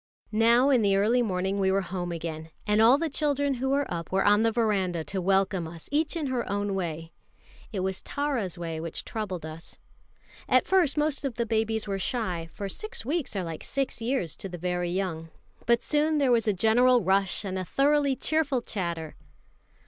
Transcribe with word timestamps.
Now 0.31 0.71
in 0.71 0.81
the 0.81 0.95
early 0.97 1.21
morning 1.21 1.59
we 1.59 1.71
were 1.71 1.81
home 1.83 2.11
again, 2.11 2.49
and 2.65 2.81
all 2.81 2.97
the 2.97 3.07
children 3.07 3.53
who 3.53 3.69
were 3.69 3.85
up 3.93 4.11
were 4.11 4.25
on 4.25 4.41
the 4.41 4.51
verandah 4.51 5.03
to 5.03 5.21
welcome 5.21 5.67
us, 5.67 5.87
each 5.91 6.15
in 6.15 6.25
her 6.25 6.49
own 6.51 6.73
way. 6.73 7.11
It 7.71 7.81
was 7.81 8.01
Tara's 8.01 8.57
way 8.57 8.79
which 8.79 9.05
troubled 9.05 9.45
us. 9.45 9.77
At 10.49 10.65
first 10.65 10.97
most 10.97 11.23
of 11.23 11.35
the 11.35 11.45
babies 11.45 11.87
were 11.87 11.99
shy, 11.99 12.49
for 12.51 12.67
six 12.67 13.05
weeks 13.05 13.35
are 13.35 13.43
like 13.43 13.63
six 13.63 14.01
years 14.01 14.35
to 14.37 14.49
the 14.49 14.57
very 14.57 14.89
young; 14.89 15.29
but 15.67 15.83
soon 15.83 16.17
there 16.17 16.31
was 16.31 16.47
a 16.47 16.51
general 16.51 17.01
rush 17.03 17.45
and 17.45 17.59
a 17.59 17.63
thoroughly 17.63 18.15
cheerful 18.15 18.63
chatter. 18.63 19.15